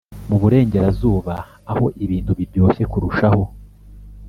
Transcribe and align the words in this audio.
Mu 0.29 0.35
Burengerazuba 0.41 1.35
aho 1.71 1.85
ibintu 2.03 2.31
biryoshye 2.39 2.83
kurushaho 2.91 3.43